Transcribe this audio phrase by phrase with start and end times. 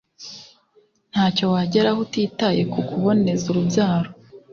[1.11, 4.09] ntacyo wageraho utitaye ku kuboneza urubyaro